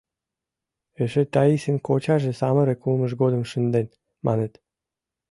Эше 1.03 1.23
Таисын 1.33 1.77
кочаже 1.87 2.31
самырык 2.39 2.79
улмыж 2.87 3.11
годым 3.21 3.43
шынден, 3.51 3.87
маныт. 4.25 4.53